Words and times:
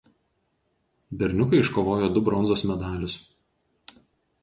Berniukai 1.19 1.61
iškovojo 1.65 2.09
du 2.17 2.25
bronzos 2.31 2.67
medalius. 2.73 3.19